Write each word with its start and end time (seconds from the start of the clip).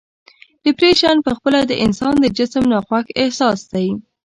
ډپریشن 0.63 1.15
په 1.25 1.31
خپله 1.37 1.59
د 1.65 1.71
انسان 1.85 2.15
د 2.19 2.25
جسم 2.37 2.63
ناخوښ 2.73 3.05
احساس 3.21 3.59
دی. 3.73 3.87